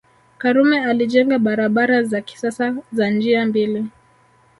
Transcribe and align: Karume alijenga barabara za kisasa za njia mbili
Karume 0.37 0.83
alijenga 0.85 1.39
barabara 1.39 2.03
za 2.03 2.21
kisasa 2.21 2.75
za 2.91 3.09
njia 3.09 3.45
mbili 3.45 3.85